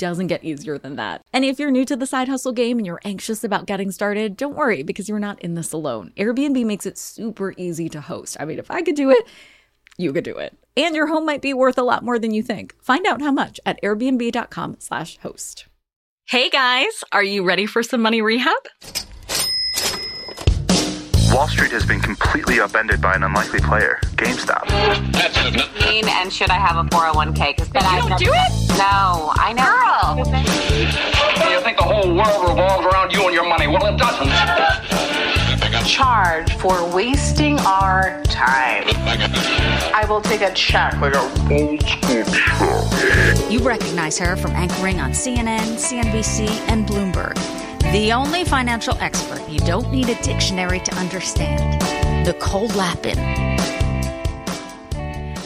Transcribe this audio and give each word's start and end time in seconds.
doesn't 0.00 0.26
get 0.26 0.42
easier 0.42 0.78
than 0.78 0.96
that. 0.96 1.22
And 1.32 1.44
if 1.44 1.60
you're 1.60 1.70
new 1.70 1.84
to 1.84 1.94
the 1.94 2.06
side 2.06 2.26
hustle 2.26 2.50
game 2.52 2.78
and 2.78 2.86
you're 2.86 3.00
anxious 3.04 3.44
about 3.44 3.66
getting 3.66 3.92
started, 3.92 4.36
don't 4.36 4.56
worry 4.56 4.82
because 4.82 5.08
you're 5.08 5.20
not 5.20 5.40
in 5.40 5.54
this 5.54 5.72
alone. 5.72 6.12
Airbnb 6.16 6.64
makes 6.66 6.86
it 6.86 6.98
super 6.98 7.54
easy 7.56 7.88
to 7.90 8.00
host. 8.00 8.36
I 8.40 8.46
mean, 8.46 8.58
if 8.58 8.70
I 8.70 8.82
could 8.82 8.96
do 8.96 9.10
it, 9.10 9.24
you 9.98 10.12
could 10.12 10.24
do 10.24 10.36
it. 10.38 10.56
And 10.76 10.96
your 10.96 11.06
home 11.06 11.26
might 11.26 11.42
be 11.42 11.52
worth 11.54 11.76
a 11.78 11.82
lot 11.82 12.02
more 12.02 12.18
than 12.18 12.32
you 12.32 12.42
think. 12.42 12.74
Find 12.82 13.06
out 13.06 13.20
how 13.20 13.30
much 13.30 13.60
at 13.66 13.80
airbnb.com/host. 13.82 15.66
Hey 16.26 16.48
guys, 16.48 17.04
are 17.12 17.22
you 17.24 17.44
ready 17.44 17.66
for 17.66 17.82
some 17.82 18.00
money 18.00 18.22
rehab? 18.22 18.56
Wall 21.32 21.46
Street 21.46 21.70
has 21.70 21.86
been 21.86 22.00
completely 22.00 22.58
upended 22.60 23.00
by 23.00 23.14
an 23.14 23.22
unlikely 23.22 23.60
player, 23.60 24.00
GameStop. 24.16 24.66
Mean 25.88 26.08
and 26.08 26.32
should 26.32 26.50
I 26.50 26.54
have 26.58 26.76
a 26.76 26.88
401k? 26.88 27.54
Because 27.56 27.70
then 27.70 27.82
You 27.82 27.88
I 27.88 28.00
don't 28.00 28.08
never- 28.10 28.24
do 28.24 28.30
it? 28.32 28.78
No, 28.78 29.32
I 29.36 29.52
know. 30.28 30.38
You 31.50 31.60
think 31.62 31.76
the 31.76 31.84
whole 31.84 32.14
world 32.14 32.48
revolves 32.48 32.86
around 32.86 33.12
you 33.12 33.24
and 33.24 33.34
your 33.34 33.48
money? 33.48 33.66
Well, 33.66 33.86
it 33.86 33.98
doesn't. 33.98 34.28
charge 35.86 36.52
for 36.54 36.88
wasting 36.94 37.58
our 37.60 38.22
time. 38.24 38.84
I 39.94 40.04
will 40.08 40.20
take 40.20 40.40
a 40.40 40.52
check. 40.52 40.96
Like 41.00 41.14
a 41.14 41.28
fool. 41.46 41.78
You 43.50 43.60
recognize 43.60 44.18
her 44.18 44.36
from 44.36 44.52
anchoring 44.52 45.00
on 45.00 45.12
CNN, 45.12 45.76
CNBC, 45.76 46.48
and 46.68 46.86
Bloomberg. 46.86 47.34
The 47.92 48.12
only 48.12 48.44
financial 48.44 48.96
expert 49.00 49.48
you 49.48 49.58
don't 49.60 49.90
need 49.90 50.08
a 50.08 50.22
dictionary 50.22 50.80
to 50.80 50.94
understand. 50.94 51.82
Nicole 52.26 52.68
Lapin. 52.68 53.18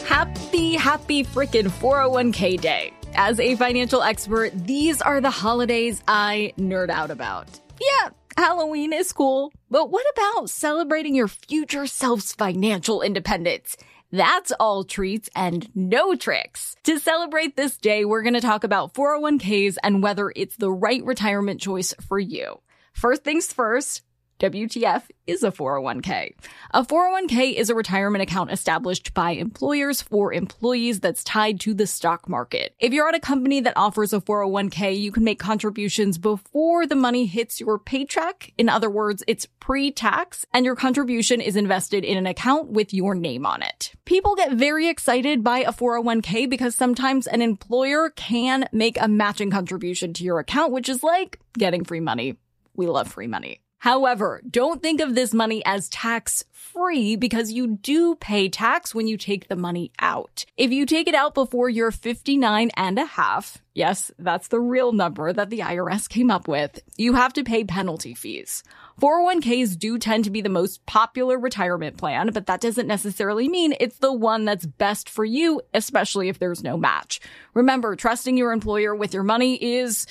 Happy, 0.05 0.75
happy 0.75 1.23
frickin' 1.23 1.67
401k 1.69 2.61
day. 2.61 2.94
As 3.17 3.39
a 3.39 3.55
financial 3.55 4.03
expert, 4.03 4.51
these 4.53 5.01
are 5.01 5.21
the 5.21 5.29
holidays 5.29 6.03
I 6.05 6.53
nerd 6.57 6.89
out 6.89 7.11
about. 7.11 7.47
Yeah, 7.79 8.09
Halloween 8.37 8.91
is 8.91 9.13
cool, 9.13 9.53
but 9.71 9.89
what 9.89 10.05
about 10.11 10.49
celebrating 10.49 11.15
your 11.15 11.29
future 11.29 11.87
self's 11.87 12.33
financial 12.33 13.01
independence? 13.01 13.77
That's 14.11 14.51
all 14.59 14.83
treats 14.83 15.29
and 15.33 15.69
no 15.73 16.15
tricks. 16.15 16.75
To 16.83 16.99
celebrate 16.99 17.55
this 17.55 17.77
day, 17.77 18.03
we're 18.03 18.21
going 18.21 18.33
to 18.33 18.41
talk 18.41 18.65
about 18.65 18.93
401ks 18.93 19.77
and 19.81 20.03
whether 20.03 20.33
it's 20.35 20.57
the 20.57 20.71
right 20.71 21.03
retirement 21.05 21.61
choice 21.61 21.93
for 22.09 22.19
you. 22.19 22.59
First 22.91 23.23
things 23.23 23.51
first, 23.51 24.01
WTF 24.39 25.03
is 25.27 25.43
a 25.43 25.51
401k. 25.51 26.33
A 26.71 26.83
401k 26.83 27.53
is 27.53 27.69
a 27.69 27.75
retirement 27.75 28.21
account 28.21 28.51
established 28.51 29.13
by 29.13 29.31
employers 29.31 30.01
for 30.01 30.33
employees 30.33 30.99
that's 30.99 31.23
tied 31.23 31.57
to 31.61 31.73
the 31.73 31.87
stock 31.87 32.27
market. 32.27 32.75
If 32.77 32.91
you're 32.91 33.07
at 33.07 33.15
a 33.15 33.19
company 33.21 33.61
that 33.61 33.77
offers 33.77 34.11
a 34.11 34.19
401k, 34.19 34.99
you 34.99 35.13
can 35.13 35.23
make 35.23 35.39
contributions 35.39 36.17
before 36.17 36.85
the 36.85 36.97
money 36.97 37.27
hits 37.27 37.61
your 37.61 37.79
paycheck. 37.79 38.51
In 38.57 38.67
other 38.67 38.89
words, 38.89 39.23
it's 39.25 39.47
pre-tax 39.61 40.45
and 40.53 40.65
your 40.65 40.75
contribution 40.75 41.39
is 41.39 41.55
invested 41.55 42.03
in 42.03 42.17
an 42.17 42.27
account 42.27 42.67
with 42.67 42.93
your 42.93 43.15
name 43.15 43.45
on 43.45 43.61
it. 43.61 43.93
People 44.03 44.35
get 44.35 44.51
very 44.51 44.89
excited 44.89 45.45
by 45.45 45.59
a 45.59 45.71
401k 45.71 46.49
because 46.49 46.75
sometimes 46.75 47.25
an 47.25 47.41
employer 47.41 48.09
can 48.09 48.67
make 48.73 48.99
a 48.99 49.07
matching 49.07 49.49
contribution 49.49 50.11
to 50.13 50.25
your 50.25 50.39
account, 50.39 50.73
which 50.73 50.89
is 50.89 51.03
like 51.03 51.39
getting 51.57 51.85
free 51.85 52.01
money. 52.01 52.35
We 52.75 52.87
love 52.87 53.07
free 53.07 53.27
money. 53.27 53.61
However, 53.85 54.41
don't 54.49 54.81
think 54.81 54.99
of 54.99 55.13
this 55.13 55.31
money 55.31 55.63
as 55.63 55.89
tax 55.89 56.43
free 56.51 57.15
because 57.15 57.51
you 57.51 57.67
do 57.67 58.15
pay 58.15 58.49
tax 58.49 58.95
when 58.95 59.07
you 59.07 59.15
take 59.15 59.47
the 59.47 59.55
money 59.55 59.91
out. 59.99 60.43
If 60.57 60.71
you 60.71 60.87
take 60.87 61.07
it 61.07 61.13
out 61.13 61.35
before 61.35 61.69
you're 61.69 61.91
59 61.91 62.71
and 62.75 62.97
a 62.97 63.05
half, 63.05 63.61
yes, 63.75 64.09
that's 64.17 64.47
the 64.47 64.59
real 64.59 64.91
number 64.91 65.31
that 65.31 65.51
the 65.51 65.59
IRS 65.59 66.09
came 66.09 66.31
up 66.31 66.47
with, 66.47 66.79
you 66.97 67.13
have 67.13 67.31
to 67.33 67.43
pay 67.43 67.63
penalty 67.63 68.15
fees. 68.15 68.63
401ks 68.99 69.77
do 69.77 69.99
tend 69.99 70.23
to 70.23 70.31
be 70.31 70.41
the 70.41 70.49
most 70.49 70.83
popular 70.87 71.37
retirement 71.37 71.95
plan, 71.95 72.31
but 72.33 72.47
that 72.47 72.61
doesn't 72.61 72.87
necessarily 72.87 73.47
mean 73.47 73.75
it's 73.79 73.99
the 73.99 74.11
one 74.11 74.45
that's 74.45 74.65
best 74.65 75.11
for 75.11 75.25
you, 75.25 75.61
especially 75.75 76.27
if 76.27 76.39
there's 76.39 76.63
no 76.63 76.75
match. 76.75 77.19
Remember, 77.53 77.95
trusting 77.95 78.35
your 78.35 78.51
employer 78.51 78.95
with 78.95 79.13
your 79.13 79.21
money 79.21 79.63
is 79.63 80.07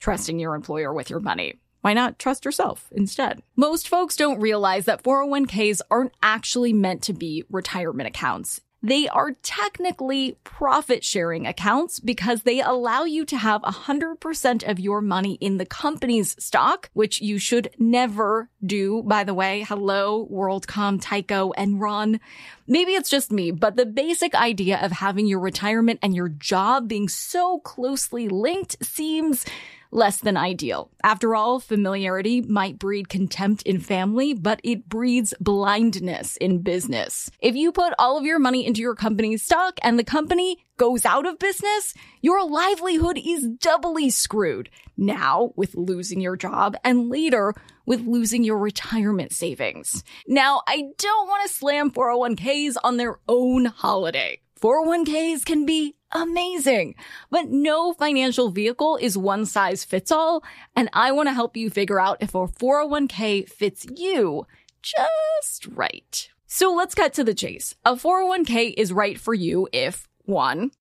trusting 0.00 0.40
your 0.40 0.56
employer 0.56 0.92
with 0.92 1.08
your 1.08 1.20
money. 1.20 1.61
Why 1.82 1.94
not 1.94 2.18
trust 2.18 2.44
yourself 2.44 2.88
instead? 2.92 3.42
Most 3.56 3.88
folks 3.88 4.16
don't 4.16 4.40
realize 4.40 4.84
that 4.84 5.02
401ks 5.02 5.80
aren't 5.90 6.14
actually 6.22 6.72
meant 6.72 7.02
to 7.02 7.12
be 7.12 7.44
retirement 7.50 8.06
accounts. 8.06 8.60
They 8.84 9.08
are 9.08 9.32
technically 9.42 10.38
profit 10.42 11.04
sharing 11.04 11.46
accounts 11.46 12.00
because 12.00 12.42
they 12.42 12.60
allow 12.60 13.04
you 13.04 13.24
to 13.26 13.36
have 13.36 13.62
100% 13.62 14.68
of 14.68 14.80
your 14.80 15.00
money 15.00 15.34
in 15.40 15.58
the 15.58 15.66
company's 15.66 16.34
stock, 16.42 16.90
which 16.92 17.20
you 17.20 17.38
should 17.38 17.70
never 17.78 18.48
do, 18.64 19.02
by 19.04 19.22
the 19.22 19.34
way. 19.34 19.62
Hello, 19.62 20.28
WorldCom, 20.32 21.00
Tyco, 21.00 21.52
Enron. 21.56 22.18
Maybe 22.66 22.92
it's 22.92 23.10
just 23.10 23.32
me, 23.32 23.50
but 23.50 23.76
the 23.76 23.86
basic 23.86 24.34
idea 24.34 24.78
of 24.80 24.92
having 24.92 25.26
your 25.26 25.40
retirement 25.40 25.98
and 26.02 26.14
your 26.14 26.28
job 26.28 26.88
being 26.88 27.08
so 27.08 27.58
closely 27.60 28.28
linked 28.28 28.84
seems 28.84 29.44
less 29.92 30.18
than 30.18 30.36
ideal. 30.36 30.90
After 31.04 31.34
all, 31.34 31.60
familiarity 31.60 32.40
might 32.40 32.78
breed 32.78 33.08
contempt 33.08 33.62
in 33.62 33.78
family, 33.78 34.32
but 34.32 34.60
it 34.64 34.88
breeds 34.88 35.34
blindness 35.38 36.36
in 36.38 36.62
business. 36.62 37.30
If 37.40 37.54
you 37.54 37.72
put 37.72 37.92
all 37.98 38.16
of 38.16 38.24
your 38.24 38.38
money 38.38 38.66
into 38.66 38.80
your 38.80 38.94
company's 38.94 39.42
stock 39.42 39.78
and 39.82 39.98
the 39.98 40.04
company 40.04 40.64
goes 40.76 41.04
out 41.04 41.26
of 41.26 41.38
business, 41.38 41.94
your 42.20 42.48
livelihood 42.48 43.18
is 43.24 43.46
doubly 43.60 44.10
screwed. 44.10 44.70
Now 44.96 45.52
with 45.56 45.74
losing 45.74 46.20
your 46.20 46.36
job 46.36 46.76
and 46.84 47.08
later 47.08 47.54
with 47.86 48.06
losing 48.06 48.44
your 48.44 48.58
retirement 48.58 49.32
savings. 49.32 50.04
Now, 50.26 50.62
I 50.66 50.84
don't 50.98 51.28
want 51.28 51.46
to 51.46 51.54
slam 51.54 51.90
401ks 51.90 52.76
on 52.82 52.96
their 52.96 53.18
own 53.28 53.66
holiday. 53.66 54.40
401ks 54.60 55.44
can 55.44 55.66
be 55.66 55.96
amazing, 56.12 56.94
but 57.30 57.48
no 57.48 57.92
financial 57.94 58.50
vehicle 58.50 58.96
is 58.96 59.18
one 59.18 59.44
size 59.44 59.84
fits 59.84 60.12
all. 60.12 60.44
And 60.76 60.88
I 60.92 61.10
want 61.12 61.28
to 61.28 61.34
help 61.34 61.56
you 61.56 61.68
figure 61.68 62.00
out 62.00 62.18
if 62.20 62.34
a 62.34 62.46
401k 62.46 63.48
fits 63.48 63.84
you 63.96 64.46
just 64.82 65.66
right. 65.66 66.28
So 66.46 66.72
let's 66.74 66.94
cut 66.94 67.14
to 67.14 67.24
the 67.24 67.34
chase. 67.34 67.74
A 67.84 67.94
401k 67.94 68.74
is 68.76 68.92
right 68.92 69.18
for 69.18 69.34
you 69.34 69.68
if 69.72 70.06
one, 70.32 70.72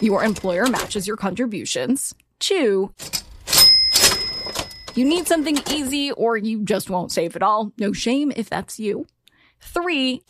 your 0.00 0.22
employer 0.22 0.66
matches 0.66 1.06
your 1.06 1.16
contributions. 1.16 2.14
Two, 2.38 2.92
you 4.94 5.04
need 5.04 5.26
something 5.26 5.58
easy 5.70 6.12
or 6.12 6.36
you 6.36 6.62
just 6.64 6.90
won't 6.90 7.12
save 7.12 7.34
at 7.34 7.42
all. 7.42 7.72
No 7.78 7.92
shame 7.92 8.32
if 8.36 8.48
that's 8.48 8.78
you. 8.78 9.06
Three, 9.60 10.22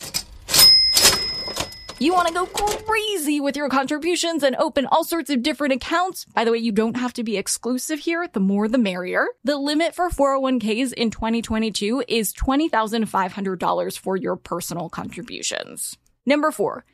you 1.99 2.13
want 2.13 2.27
to 2.27 2.33
go 2.33 2.45
crazy 2.45 3.39
with 3.39 3.57
your 3.57 3.69
contributions 3.69 4.43
and 4.43 4.55
open 4.57 4.85
all 4.85 5.03
sorts 5.03 5.29
of 5.29 5.41
different 5.41 5.73
accounts. 5.73 6.25
By 6.25 6.45
the 6.45 6.51
way, 6.51 6.59
you 6.59 6.71
don't 6.71 6.97
have 6.97 7.13
to 7.13 7.23
be 7.23 7.37
exclusive 7.37 7.99
here. 7.99 8.27
The 8.31 8.39
more 8.39 8.67
the 8.67 8.77
merrier. 8.77 9.27
The 9.43 9.57
limit 9.57 9.95
for 9.95 10.09
401ks 10.09 10.93
in 10.93 11.11
2022 11.11 12.03
is 12.07 12.33
$20,500 12.33 13.97
for 13.97 14.15
your 14.15 14.35
personal 14.35 14.89
contributions. 14.89 15.97
Number 16.25 16.51
four, 16.51 16.85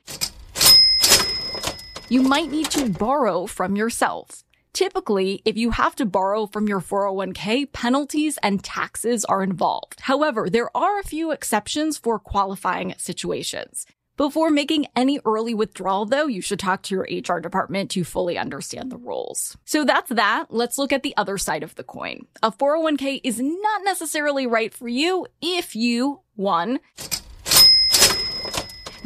you 2.14 2.22
might 2.22 2.52
need 2.52 2.70
to 2.70 2.88
borrow 2.88 3.48
from 3.48 3.76
yourself. 3.76 4.44
Typically, 4.72 5.42
if 5.46 5.58
you 5.58 5.72
have 5.72 5.96
to 5.96 6.06
borrow 6.06 6.46
from 6.46 6.68
your 6.68 6.80
401k, 6.80 7.72
penalties 7.74 8.38
and 8.44 8.64
taxes 8.64 9.26
are 9.26 9.42
involved. 9.42 10.02
However, 10.02 10.48
there 10.48 10.70
are 10.78 11.00
a 11.00 11.04
few 11.04 11.32
exceptions 11.32 11.98
for 11.98 12.20
qualifying 12.20 12.94
situations. 13.00 13.88
Before 14.16 14.52
making 14.52 14.86
any 14.96 15.20
early 15.26 15.56
withdrawal, 15.56 16.06
though, 16.06 16.28
you 16.28 16.40
should 16.40 16.60
talk 16.60 16.84
to 16.84 16.94
your 16.94 17.08
HR 17.10 17.40
department 17.40 17.90
to 17.92 18.04
fully 18.04 18.38
understand 18.38 18.92
the 18.92 18.98
rules. 18.98 19.58
So 19.66 19.84
that's 19.84 20.12
that. 20.12 20.46
Let's 20.52 20.78
look 20.78 20.94
at 20.94 21.02
the 21.02 21.18
other 21.18 21.40
side 21.40 21.64
of 21.64 21.74
the 21.74 21.84
coin. 21.84 22.28
A 22.44 22.52
401k 22.52 23.22
is 23.24 23.40
not 23.40 23.82
necessarily 23.84 24.46
right 24.46 24.72
for 24.72 24.88
you 24.88 25.26
if 25.42 25.76
you, 25.76 26.20
one, 26.36 26.80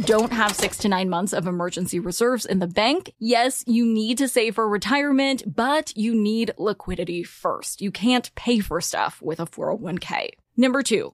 don't 0.04 0.32
have 0.32 0.56
six 0.56 0.78
to 0.78 0.90
nine 0.90 1.10
months 1.10 1.34
of 1.34 1.48
emergency 1.48 2.00
reserves 2.00 2.46
in 2.46 2.60
the 2.60 2.68
bank, 2.68 3.14
yes, 3.18 3.64
you 3.66 3.86
need 3.86 4.20
to 4.20 4.28
save 4.28 4.56
for 4.56 4.68
retirement, 4.68 5.56
but 5.56 5.96
you 5.98 6.14
need 6.14 6.52
liquidity 6.58 7.24
first. 7.24 7.82
You 7.82 7.92
can't 7.92 8.34
pay 8.36 8.60
for 8.60 8.80
stuff 8.80 9.22
with 9.22 9.40
a 9.40 9.46
401k. 9.46 10.30
Number 10.56 10.84
two. 10.84 11.14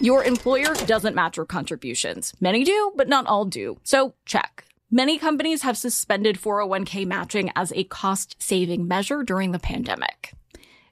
Your 0.00 0.24
employer 0.24 0.74
doesn't 0.86 1.14
match 1.14 1.36
your 1.36 1.46
contributions. 1.46 2.34
Many 2.40 2.64
do, 2.64 2.92
but 2.94 3.08
not 3.08 3.26
all 3.26 3.44
do. 3.46 3.80
So 3.82 4.14
check. 4.24 4.64
Many 4.90 5.18
companies 5.18 5.62
have 5.62 5.76
suspended 5.76 6.38
401k 6.38 7.06
matching 7.06 7.50
as 7.56 7.72
a 7.72 7.84
cost 7.84 8.36
saving 8.38 8.86
measure 8.86 9.22
during 9.24 9.50
the 9.50 9.58
pandemic. 9.58 10.34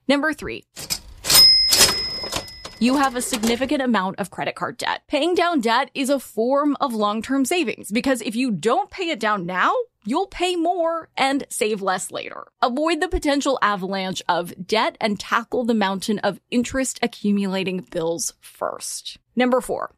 Number 0.09 0.33
three. 0.33 0.65
You 2.85 2.97
have 2.97 3.17
a 3.17 3.23
significant 3.23 3.81
amount 3.81 4.19
of 4.19 4.31
credit 4.31 4.57
card 4.57 4.77
debt. 4.77 5.05
Paying 5.09 5.35
down 5.35 5.63
debt 5.63 5.91
is 5.95 6.11
a 6.11 6.21
form 6.21 6.77
of 6.83 6.93
long-term 6.93 7.47
savings 7.47 7.91
because 7.91 8.21
if 8.21 8.37
you 8.37 8.51
don't 8.51 8.91
pay 8.91 9.09
it 9.09 9.19
down 9.19 9.47
now, 9.47 9.75
you'll 10.05 10.27
pay 10.27 10.55
more 10.55 11.09
and 11.17 11.47
save 11.49 11.81
less 11.81 12.11
later. 12.11 12.49
Avoid 12.61 13.01
the 13.01 13.09
potential 13.09 13.59
avalanche 13.63 14.21
of 14.29 14.53
debt 14.67 14.99
and 15.01 15.19
tackle 15.19 15.65
the 15.65 15.73
mountain 15.73 16.19
of 16.19 16.41
interest 16.51 16.99
accumulating 17.01 17.87
bills 17.91 18.35
first. 18.43 19.17
Number 19.35 19.63
four. 19.63 19.95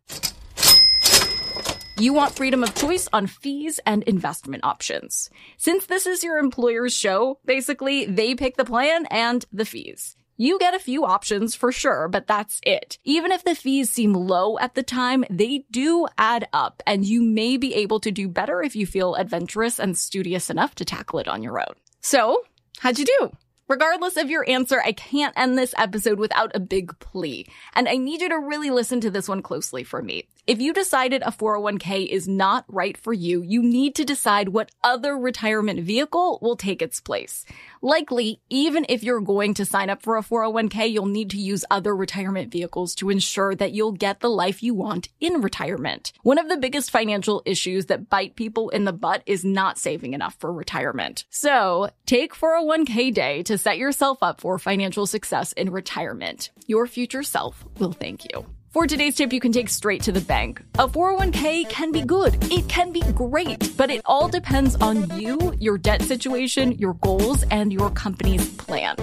You 1.98 2.12
want 2.12 2.36
freedom 2.36 2.62
of 2.62 2.72
choice 2.76 3.08
on 3.12 3.26
fees 3.26 3.80
and 3.84 4.04
investment 4.04 4.62
options. 4.62 5.28
Since 5.56 5.86
this 5.86 6.06
is 6.06 6.22
your 6.22 6.38
employer's 6.38 6.94
show, 6.94 7.40
basically, 7.44 8.04
they 8.04 8.36
pick 8.36 8.56
the 8.56 8.64
plan 8.64 9.06
and 9.06 9.44
the 9.52 9.64
fees. 9.64 10.15
You 10.38 10.58
get 10.58 10.74
a 10.74 10.78
few 10.78 11.06
options 11.06 11.54
for 11.54 11.72
sure, 11.72 12.08
but 12.08 12.26
that's 12.26 12.60
it. 12.64 12.98
Even 13.04 13.32
if 13.32 13.42
the 13.42 13.54
fees 13.54 13.88
seem 13.88 14.12
low 14.12 14.58
at 14.58 14.74
the 14.74 14.82
time, 14.82 15.24
they 15.30 15.64
do 15.70 16.06
add 16.18 16.46
up 16.52 16.82
and 16.86 17.06
you 17.06 17.22
may 17.22 17.56
be 17.56 17.74
able 17.74 18.00
to 18.00 18.10
do 18.10 18.28
better 18.28 18.62
if 18.62 18.76
you 18.76 18.86
feel 18.86 19.14
adventurous 19.14 19.78
and 19.78 19.96
studious 19.96 20.50
enough 20.50 20.74
to 20.74 20.84
tackle 20.84 21.20
it 21.20 21.28
on 21.28 21.42
your 21.42 21.58
own. 21.58 21.74
So, 22.00 22.42
how'd 22.80 22.98
you 22.98 23.06
do? 23.18 23.30
Regardless 23.66 24.16
of 24.18 24.30
your 24.30 24.48
answer, 24.48 24.80
I 24.84 24.92
can't 24.92 25.36
end 25.38 25.56
this 25.56 25.74
episode 25.78 26.18
without 26.18 26.52
a 26.54 26.60
big 26.60 26.98
plea. 27.00 27.46
And 27.74 27.88
I 27.88 27.96
need 27.96 28.20
you 28.20 28.28
to 28.28 28.38
really 28.38 28.70
listen 28.70 29.00
to 29.00 29.10
this 29.10 29.28
one 29.28 29.42
closely 29.42 29.84
for 29.84 30.02
me. 30.02 30.28
If 30.46 30.60
you 30.60 30.72
decided 30.72 31.22
a 31.22 31.32
401k 31.32 32.06
is 32.06 32.28
not 32.28 32.64
right 32.68 32.96
for 32.96 33.12
you, 33.12 33.42
you 33.42 33.64
need 33.64 33.96
to 33.96 34.04
decide 34.04 34.50
what 34.50 34.70
other 34.84 35.18
retirement 35.18 35.80
vehicle 35.80 36.38
will 36.40 36.54
take 36.54 36.80
its 36.80 37.00
place. 37.00 37.44
Likely, 37.82 38.40
even 38.48 38.86
if 38.88 39.02
you're 39.02 39.20
going 39.20 39.54
to 39.54 39.64
sign 39.64 39.90
up 39.90 40.02
for 40.02 40.16
a 40.16 40.22
401k, 40.22 40.88
you'll 40.88 41.06
need 41.06 41.30
to 41.30 41.36
use 41.36 41.64
other 41.68 41.96
retirement 41.96 42.52
vehicles 42.52 42.94
to 42.94 43.10
ensure 43.10 43.56
that 43.56 43.72
you'll 43.72 43.90
get 43.90 44.20
the 44.20 44.30
life 44.30 44.62
you 44.62 44.72
want 44.72 45.08
in 45.20 45.40
retirement. 45.40 46.12
One 46.22 46.38
of 46.38 46.48
the 46.48 46.58
biggest 46.58 46.92
financial 46.92 47.42
issues 47.44 47.86
that 47.86 48.08
bite 48.08 48.36
people 48.36 48.68
in 48.68 48.84
the 48.84 48.92
butt 48.92 49.24
is 49.26 49.44
not 49.44 49.78
saving 49.78 50.14
enough 50.14 50.36
for 50.38 50.52
retirement. 50.52 51.24
So 51.28 51.90
take 52.06 52.36
401k 52.36 53.12
day 53.12 53.42
to 53.42 53.58
set 53.58 53.78
yourself 53.78 54.18
up 54.22 54.40
for 54.40 54.60
financial 54.60 55.08
success 55.08 55.50
in 55.54 55.72
retirement. 55.72 56.50
Your 56.68 56.86
future 56.86 57.24
self 57.24 57.64
will 57.80 57.90
thank 57.92 58.32
you. 58.32 58.46
For 58.76 58.86
today's 58.86 59.14
tip, 59.14 59.32
you 59.32 59.40
can 59.40 59.52
take 59.52 59.70
straight 59.70 60.02
to 60.02 60.12
the 60.12 60.20
bank. 60.20 60.60
A 60.74 60.86
401k 60.86 61.66
can 61.70 61.92
be 61.92 62.02
good. 62.02 62.36
It 62.52 62.68
can 62.68 62.92
be 62.92 63.00
great, 63.00 63.74
but 63.74 63.90
it 63.90 64.02
all 64.04 64.28
depends 64.28 64.76
on 64.76 65.18
you, 65.18 65.54
your 65.58 65.78
debt 65.78 66.02
situation, 66.02 66.72
your 66.72 66.92
goals, 66.92 67.42
and 67.44 67.72
your 67.72 67.88
company's 67.88 68.46
plan. 68.56 68.96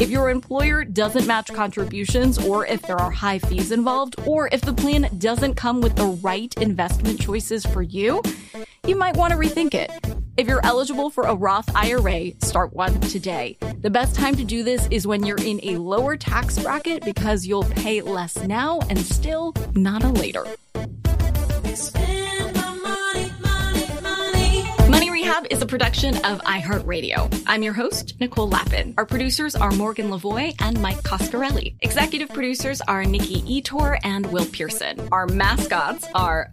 If 0.00 0.10
your 0.10 0.30
employer 0.30 0.84
doesn't 0.84 1.28
match 1.28 1.46
contributions, 1.54 2.44
or 2.44 2.66
if 2.66 2.82
there 2.82 2.96
are 2.96 3.12
high 3.12 3.38
fees 3.38 3.70
involved, 3.70 4.16
or 4.26 4.48
if 4.50 4.62
the 4.62 4.74
plan 4.74 5.08
doesn't 5.18 5.54
come 5.54 5.80
with 5.80 5.94
the 5.94 6.06
right 6.06 6.52
investment 6.56 7.20
choices 7.20 7.64
for 7.64 7.82
you, 7.82 8.24
you 8.84 8.96
might 8.96 9.16
want 9.16 9.32
to 9.32 9.38
rethink 9.38 9.74
it. 9.74 9.92
If 10.36 10.46
you're 10.46 10.64
eligible 10.64 11.10
for 11.10 11.24
a 11.24 11.34
Roth 11.34 11.74
IRA, 11.74 12.32
start 12.42 12.72
one 12.72 12.98
today. 13.00 13.58
The 13.80 13.90
best 13.90 14.14
time 14.14 14.36
to 14.36 14.44
do 14.44 14.62
this 14.62 14.86
is 14.90 15.06
when 15.06 15.24
you're 15.26 15.36
in 15.36 15.60
a 15.62 15.76
lower 15.76 16.16
tax 16.16 16.58
bracket 16.58 17.04
because 17.04 17.46
you'll 17.46 17.64
pay 17.64 18.00
less 18.00 18.36
now 18.44 18.80
and 18.88 18.98
still 18.98 19.54
not 19.74 20.04
a 20.04 20.08
later. 20.08 20.46
Money 24.88 25.10
Rehab 25.10 25.46
is 25.50 25.62
a 25.62 25.66
production 25.66 26.16
of 26.24 26.40
iHeartRadio. 26.42 27.44
I'm 27.46 27.62
your 27.62 27.74
host, 27.74 28.14
Nicole 28.20 28.48
Lapin. 28.48 28.94
Our 28.98 29.06
producers 29.06 29.54
are 29.54 29.70
Morgan 29.72 30.10
Lavoie 30.10 30.54
and 30.60 30.80
Mike 30.80 31.02
Coscarelli. 31.02 31.74
Executive 31.80 32.28
producers 32.30 32.80
are 32.82 33.04
Nikki 33.04 33.42
Ettore 33.42 33.98
and 34.04 34.26
Will 34.32 34.46
Pearson. 34.46 35.08
Our 35.12 35.26
mascots 35.26 36.06
are 36.14 36.52